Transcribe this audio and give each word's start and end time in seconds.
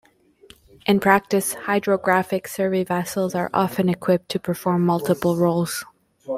In 0.87 0.99
practice, 0.99 1.53
hydrographic 1.53 2.47
survey 2.47 2.83
vessels 2.83 3.35
are 3.35 3.51
often 3.53 3.87
equipped 3.87 4.29
to 4.29 4.39
perform 4.39 4.83
multiple 4.83 5.37
roles. 5.37 5.85